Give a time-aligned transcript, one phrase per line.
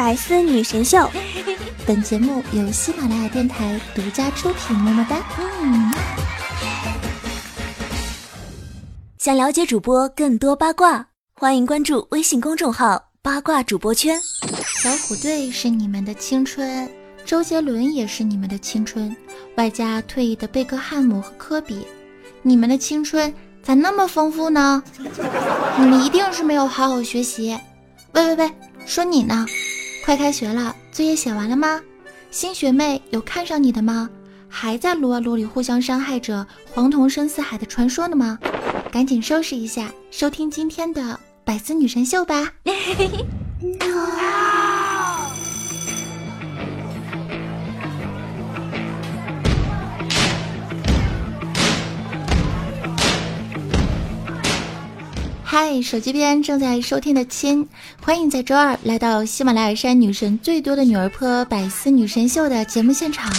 [0.00, 1.10] 百思女神秀，
[1.86, 4.74] 本节目由喜马拉雅电台独家出品。
[4.74, 5.22] 么么哒。
[5.60, 5.92] 嗯。
[9.18, 14.18] 想了解主播更多八卦，欢迎关注微信公众号“八卦主播圈”。
[14.82, 16.90] 小虎队是你们的青春，
[17.26, 19.14] 周杰伦也是你们的青春，
[19.58, 21.86] 外加退役的贝克汉姆和科比，
[22.40, 23.30] 你们的青春
[23.62, 24.82] 咋那么丰富呢？
[25.78, 27.54] 你们一定是没有好好学习。
[28.14, 28.50] 喂喂喂，
[28.86, 29.44] 说你呢？
[30.04, 31.80] 快开学了，作业写完了吗？
[32.30, 34.08] 新学妹有看上你的吗？
[34.48, 38.38] 还在撸啊撸里互相伤害着黄铜深似海的传说呢吗？
[38.90, 42.52] 赶紧收拾一下，收听今天的百思女神秀吧。
[55.62, 57.68] 嗨，手机边正在收听的亲，
[58.02, 63.30] 欢迎在周二来到喜马拉雅山女神最多的女儿坡百思女神秀的节目现场。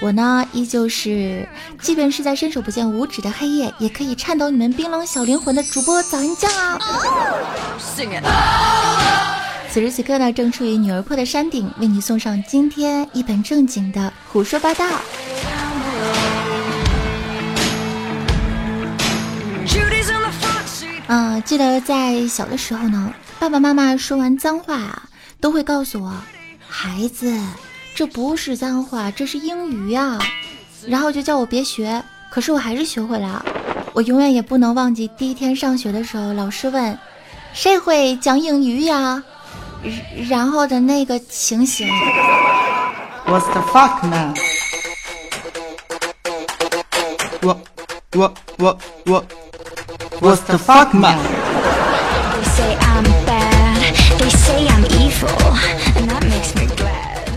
[0.00, 1.48] 我呢，依旧是，
[1.82, 6.78] 即便是在伸手不见五指的黑夜，也可以颤抖你们冰冷小灵魂的主播早安酱啊！
[9.68, 14.86] 此时此刻呢，正处于女儿坡的山顶，为你送上今天一本正经的胡说八道。
[21.08, 25.08] 嗯，记得在小的时候呢，爸爸妈妈说完脏话啊，
[25.40, 26.12] 都会告诉我，
[26.68, 27.34] 孩子，
[27.94, 30.18] 这不是脏话，这是英语呀，
[30.86, 32.02] 然后就叫我别学。
[32.30, 33.42] 可是我还是学会了。
[33.94, 36.98] 我永远也不能忘记第一天上学的时候，老师问，
[37.54, 39.22] 谁会讲英语呀？
[40.28, 41.88] 然后的那个情形。
[43.26, 44.34] What's the fuck man？
[47.40, 47.58] 我
[48.14, 49.24] 我我我。
[50.20, 51.16] What's the fuck man?
[51.16, 55.30] They say I'm bad, they say I'm evil,
[55.94, 57.28] and that makes me glad.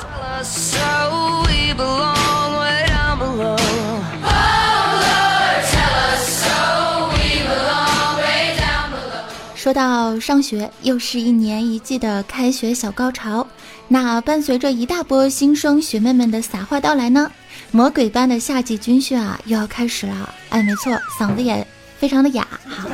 [0.00, 3.56] Tell us so we belong way down below.
[3.56, 9.24] Oh Lord, tell us so we belong way down below.
[9.56, 13.46] 说到上学，又是一年一季的开学小高潮。
[13.88, 17.30] 那伴随着一大波新生学妹们的撒花到来呢？
[17.74, 20.34] 魔鬼般的夏季军训啊，又要开始了。
[20.50, 21.66] 哎，没错，嗓子也
[21.98, 22.46] 非常的哑。
[22.68, 22.86] 好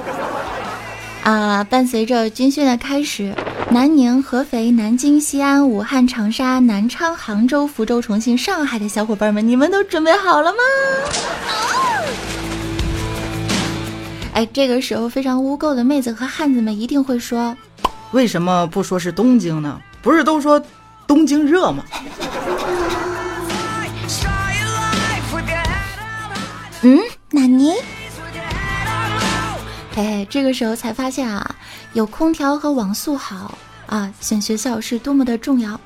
[1.29, 3.35] 啊，伴随着军训的开始，
[3.73, 10.59] 南宁、合肥、南京、西安、武汉、长沙、南昌、杭州、福州、重庆、上海的小伙伴们，你们都准备好了吗？
[14.35, 17.57] 哎，这个时候非常污垢的妹子和汉子们一定会说：
[18.13, 19.81] 为什么不说是东京呢？
[20.01, 20.63] 不是都说
[21.05, 21.83] 东京热吗？
[26.83, 27.01] 嗯，
[27.31, 27.75] 纳尼？
[29.97, 31.57] 哎，这个时候才发现啊，
[31.93, 35.81] 有空调和网速好啊，选学校是多么的重要，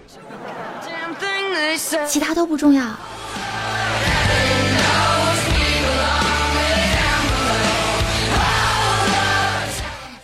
[2.07, 2.85] 其他都不重要。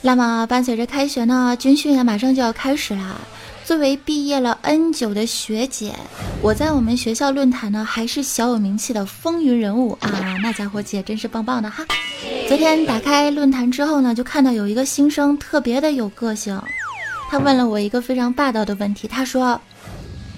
[0.02, 3.18] 那么，伴随着开学呢，军训也马上就要开始了。
[3.68, 5.94] 作为毕业了 N 久的学姐，
[6.40, 10.38] 我在我们学校论坛呢还是小有名气的风云人物啊！
[10.42, 11.84] 那家伙姐真是棒棒的哈！
[12.48, 16.58] 昨天打开论坛之后呢，就看到有一个新生特别的有个性，
[17.30, 19.60] 他问了我一个非常霸道的问题，他说：“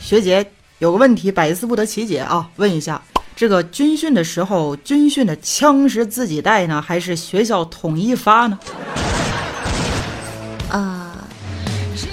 [0.02, 0.44] 学姐
[0.80, 3.00] 有个问题百思不得其解啊，问一下，
[3.36, 8.58] 这个军训的时候，军训的枪是自己带呢，还是学校统一发呢？”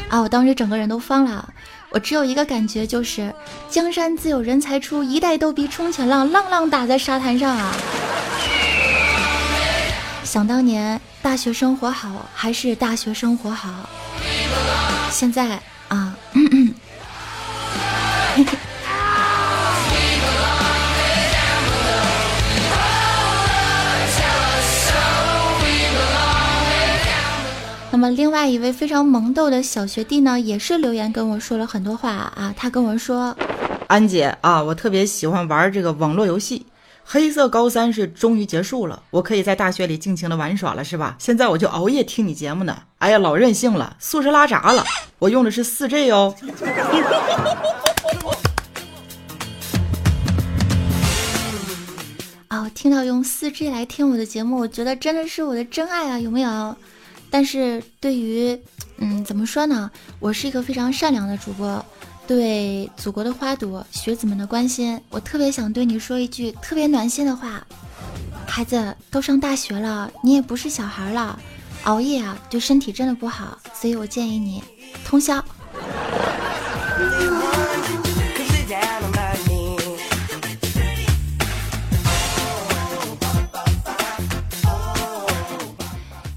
[0.09, 0.19] 啊！
[0.22, 1.53] 我当时整个人都疯了，
[1.90, 3.34] 我只有一个感觉，就是
[3.69, 7.73] 江山自有人才出，一代逗比冲前浪，浪浪打在沙滩上啊！
[10.23, 13.69] 想当年大学生活好，还是大学生活好，
[15.09, 15.59] 现在
[27.97, 32.53] 那么，另外一位非常萌逗的小学弟呢，也是留言跟我说了很多话啊。
[32.55, 33.35] 他跟我说
[33.89, 36.63] ：“安姐啊，我特别喜欢玩这个网络游戏。
[37.03, 41.15] 黑色高三是终于结束了，我可以在大学里尽情的玩耍了，是吧？
[41.17, 42.77] 现在我就熬夜听你节目呢。
[42.99, 44.85] 哎呀，老任性了，宿舍拉闸了。
[45.17, 46.35] 我用的是四 G 哦。
[52.51, 56.75] 哦，听到用四 G 来听我的节目，我觉得真的是我的真爱啊，有没有？”
[57.29, 58.59] 但是对于，
[58.97, 59.89] 嗯，怎么说呢？
[60.19, 61.85] 我是一个非常善良的主播，
[62.25, 67.65] 对祖国的花朵、学子们的关心，我特别想对你说一句特别暖心的话：
[68.47, 71.38] 孩子都上大学了，你也不是小孩了，
[71.83, 74.63] 熬夜啊对身体真的不好，所以我建议你
[75.06, 75.44] 通宵。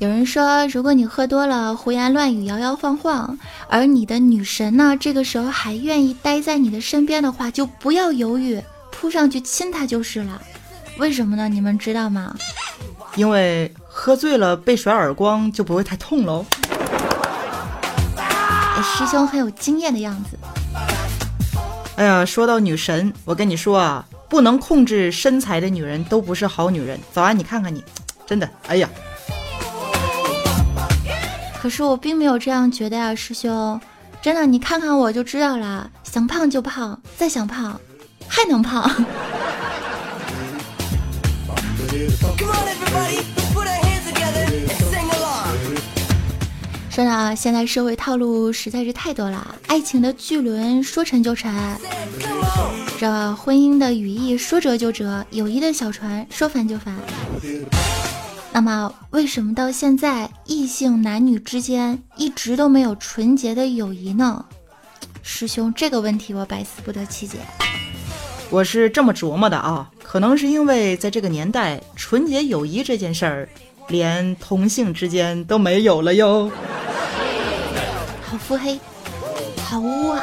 [0.01, 3.39] 有人说，如果你喝多了，胡言乱语，摇摇晃晃，
[3.69, 8.59] 而你的女神呢，这个时候还愿意待在你的身边的话，就不要犹豫，
[8.91, 10.41] 扑上去亲她就是了。
[10.97, 11.51] 为什么呢？
[11.51, 12.35] 你们知道吗？
[13.15, 16.47] 因为喝醉了被甩耳光就不会太痛喽。
[18.83, 20.39] 师兄很有经验的样子。
[21.97, 26.99] 哎呀，说到女神，我跟你说啊，不能控制身材的女人都不是好女人。
[27.13, 27.85] 早安，你看看你，
[28.27, 28.89] 真的，哎呀。
[31.61, 33.79] 可是我并没有这样觉得呀，师兄，
[34.23, 37.79] 真的，你看看我就知道了，想胖就胖，再想胖
[38.27, 38.91] 还能胖。
[46.91, 51.55] 说的，现在社会套路实在是太多了，爱情的巨轮说沉就沉，
[52.99, 56.97] 这婚姻的羽翼说折就折，友谊的小船说翻就翻。
[58.53, 64.45] 那么，为什么到现在异性男女之间一直都没有纯洁的友谊呢？
[65.23, 67.39] 师兄，这个问题我百思不得其解。
[68.51, 73.49] 我是这么琢磨的啊，可能是因为在这个年代，纯洁友谊这件事儿，
[73.89, 76.51] 连同性之间都没有了哟。
[78.23, 78.79] 好腹黑，
[79.63, 80.21] 好污啊！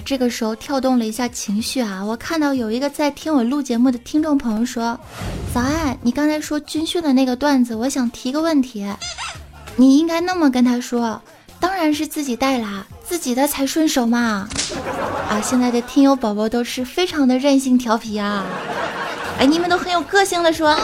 [0.00, 2.04] 这个时候跳动了一下情绪啊！
[2.04, 4.98] 我看到有一个在听我录节目的听众朋友说
[5.54, 8.86] ：“早安，你刚才说军训的那个段子，我想提个问题，
[9.76, 11.20] 你应该那么跟他说，
[11.58, 14.48] 当然是自己带啦，自己的才顺手嘛！”
[15.28, 18.44] 啊，现在的听友宝宝都是非常的任性调皮啊！
[19.38, 20.76] 哎，你们都很有个性的说。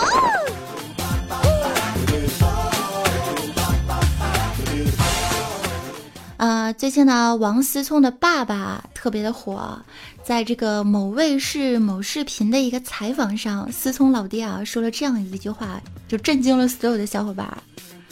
[6.43, 9.79] 呃，最近呢，王思聪的爸爸特别的火，
[10.25, 17.47] 在这个某卫视某视频的一个采访上，思聪老爹啊说了这样一句话，就震惊了所有的小伙伴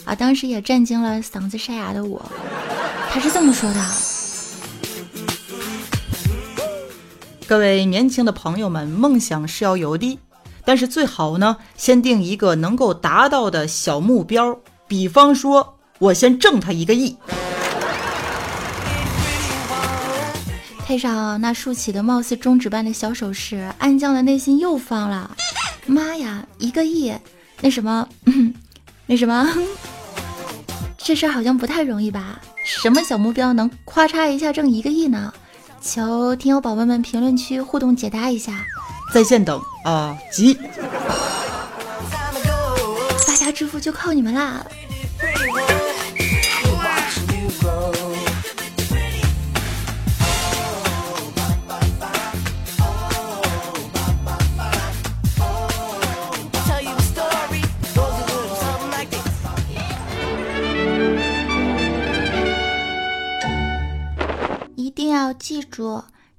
[0.05, 2.25] 啊，当时也震惊了嗓子沙哑的我。
[3.09, 3.85] 他是这么说的：
[7.45, 10.17] 各位年轻的朋友们，梦想是要有的，
[10.63, 14.57] 但是最好呢，先定一个能够达到的小目标，
[14.87, 17.17] 比方说，我先挣他一个亿。
[20.91, 25.37] 配上那竖起的貌似中指般的小手势，安江的内心又放了。
[25.85, 27.15] 妈呀，一个亿，
[27.61, 28.05] 那什么，
[29.05, 29.49] 那什么，
[30.97, 32.41] 这事好像不太容易吧？
[32.65, 35.33] 什么小目标能咔嚓一下挣一个亿呢？
[35.81, 38.65] 求听友宝宝们评论区互动解答一下。
[39.13, 40.59] 在线等啊，急！
[43.25, 44.61] 发家致富就靠你们啦！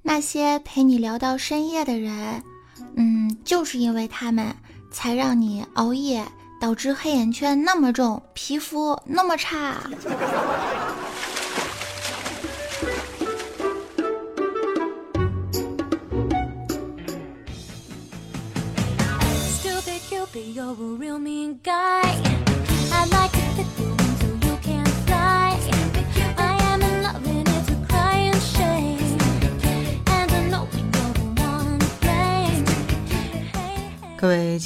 [0.01, 2.43] 那些陪你聊到深夜的人，
[2.95, 4.55] 嗯，就是因为他们，
[4.91, 6.25] 才让你熬夜，
[6.59, 9.77] 导致黑眼圈那么重，皮肤那么差。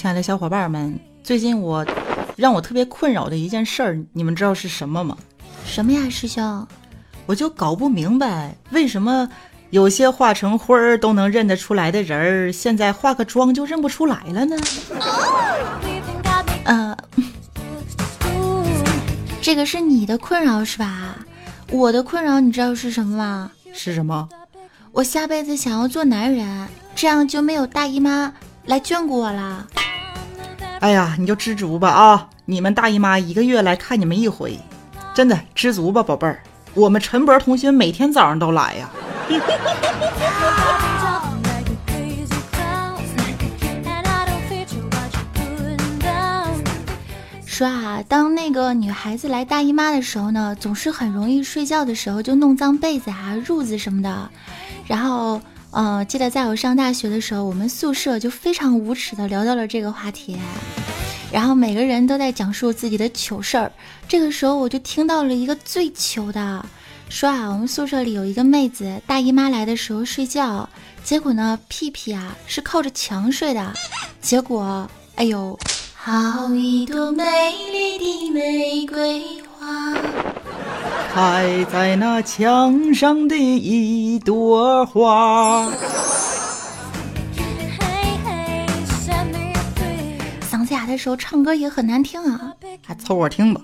[0.08, 1.86] 亲爱的小伙伴们，最近我
[2.38, 5.18] 让我特别困扰的一件事儿，你们知道是什么吗？
[5.66, 6.66] 什么呀，师兄？
[7.26, 9.28] 我就搞不明白，为什么
[9.70, 14.56] 有些化成灰儿都能认得出来的人儿，现在化个妆就认不出来了呢？
[16.64, 16.98] 呃，
[19.42, 21.18] 这个是你的困扰是吧？
[21.70, 23.52] 我的困扰你知道是什么吗？
[23.74, 24.30] 是什么？
[24.94, 28.34] 我下辈子想要做男人，这样就没有大姨妈。
[28.68, 29.66] 来眷顾我啦！
[30.80, 32.30] 哎呀，你就知足吧啊！
[32.46, 34.60] 你们大姨妈一个月来看你们一回，
[35.14, 36.42] 真的知足吧，宝贝儿。
[36.76, 38.90] 我们陈博同学每天早上都来呀。
[47.46, 54.30] 说啊，当那个女孩子来大姨妈的时候呢，总是很容易睡觉的时候就弄脏被子啊、褥子什么的。
[54.86, 55.42] 然后，
[55.78, 60.36] 呃，记得在我上大学的时候，我们宿舍就非常无耻的聊到了这个话题。
[61.32, 63.72] 然后每个人都在讲述自己的糗事儿。
[64.08, 66.66] 这个时候，我就听到了一个最糗的，
[67.10, 70.68] 说啊，我们宿舍里有一个妹子，大姨妈来的时候睡觉，
[71.04, 73.72] 结果呢，屁屁啊是靠着墙睡的，
[74.20, 75.56] 结果，哎呦。
[75.94, 77.24] 好一朵美
[77.72, 79.94] 丽的玫瑰花，
[81.18, 85.68] 开在那墙上的一朵花。
[90.48, 92.54] 嗓子哑的时候唱歌也很难听啊，
[92.86, 93.62] 还凑合听吧。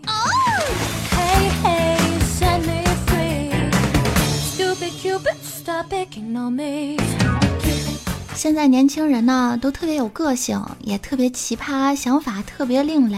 [8.34, 13.18] 现在年轻人呢，都特别有个性，也特别奇葩，想法特别另类。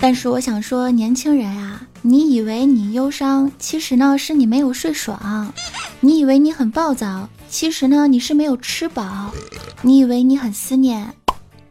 [0.00, 5.18] 但是我想说，年轻人啊，你以为你忧伤，其实呢是你没有睡爽；
[6.00, 9.30] 你以为你很暴躁，其实呢你是没有吃饱；
[9.82, 11.12] 你以为你很思念，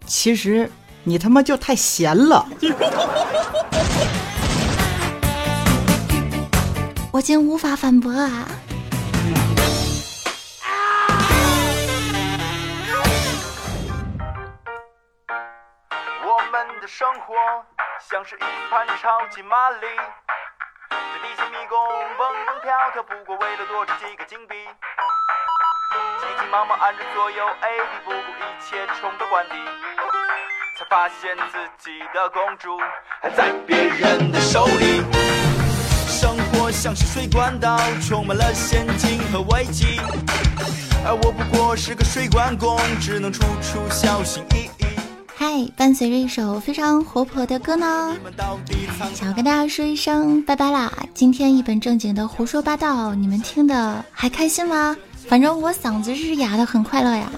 [0.05, 0.69] 其实
[1.03, 2.45] 你他妈就太闲了。
[7.11, 8.47] 我竟无法反驳啊！
[16.21, 17.33] 我们的生活
[18.09, 19.87] 像是一盘超级玛丽，
[20.89, 21.77] 在地下迷宫
[22.17, 24.55] 蹦蹦跳跳，不过为了多赚几个金币。
[26.21, 29.55] 急急忙忙按着左右 A B，不顾一切冲到关底，
[30.79, 32.79] 才发现自己的公主
[33.21, 35.03] 还在别人的手里。
[36.07, 39.99] 生活像是水管道，充满了陷阱和危机，
[41.05, 44.76] 而我不过是个水管工，只能处处小心翼翼。
[45.57, 48.15] 嗨，伴随着一首非常活泼的歌呢，
[49.15, 50.93] 想要跟大家说一声拜拜啦！
[51.15, 54.95] 今天一本正经的胡说八道，你们听的还开心吗？
[55.27, 57.31] 反正我嗓子是哑的很快乐呀。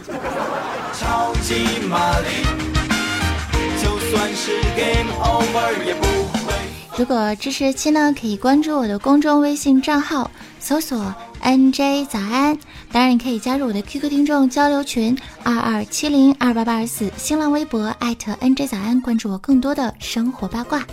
[6.97, 11.15] 如果支持期呢，可以关注我的公众微信账号，搜索。
[11.41, 12.57] N J 早安，
[12.91, 20.85] 当然你可以加入我的 QQ 听众交流群二二七零二八八二四，新浪微博艾特 N J 早安，关注我更多的生活八卦。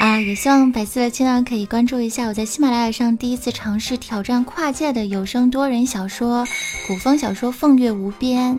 [0.00, 6.46] 啊，也希望百思的亲呢可以关注一下我在喜马拉雅上第一次尝试挑战跨界的有声多人小说
[6.86, 8.54] 古风小说《凤月无边》，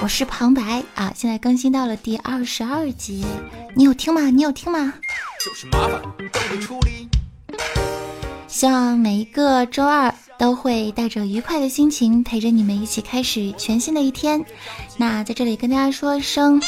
[0.00, 3.22] 我是旁白啊，现在更新到了第二十二集，
[3.74, 4.30] 你有听吗？
[4.30, 4.94] 你有听吗？
[5.44, 6.97] 就是麻烦，都得处理。
[8.58, 14.44] 希望每一个周二都会带着愉快的心情陪着你们一起开始全新的一天。
[14.96, 16.60] 那在这里跟大家说一声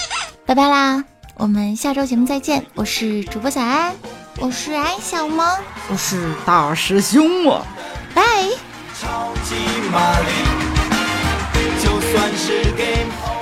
[0.46, 1.04] 拜拜啦，
[1.34, 2.64] 我们下周节目再见。
[2.76, 3.92] 我是主播小安，
[4.38, 5.44] 我是爱小萌，
[5.90, 7.66] 我是大师兄啊，
[8.14, 8.22] 拜。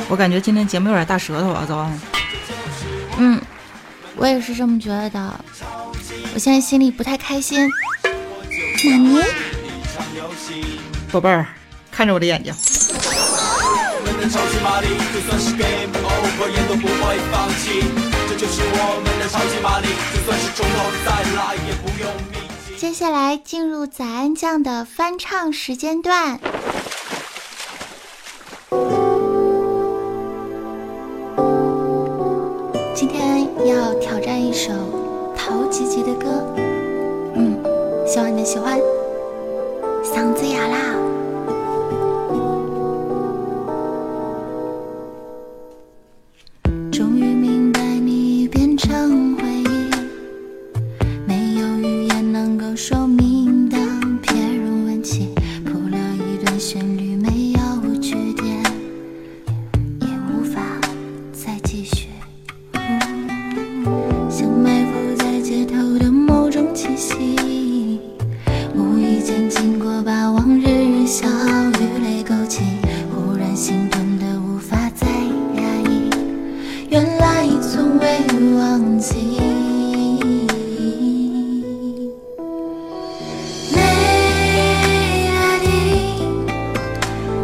[0.09, 2.01] 我感觉今天节目有点大舌头啊，早安。
[3.19, 3.39] 嗯，
[4.17, 5.45] 我也是这么觉得的。
[6.33, 7.71] 我现在心里不太开心。
[8.85, 9.21] 妈咪，
[11.11, 11.47] 宝贝儿，
[11.91, 12.55] 看着我的眼睛。
[22.77, 26.39] 接下来进入早安酱的翻唱时间段。
[32.95, 34.71] 今天要挑战一首
[35.37, 36.45] 陶吉吉的歌。
[38.09, 38.81] 希望你们喜欢，
[40.03, 40.88] 嗓子哑啦。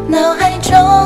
[0.08, 1.03] 脑海中。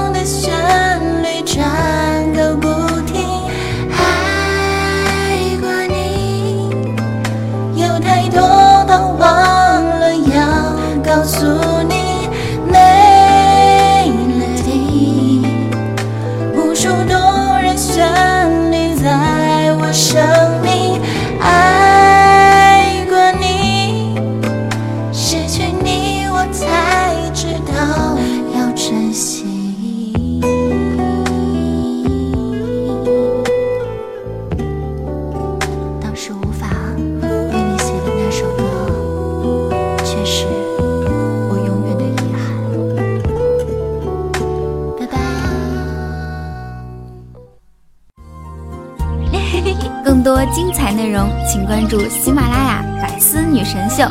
[51.68, 54.02] 关注喜马拉雅《百思女神秀》。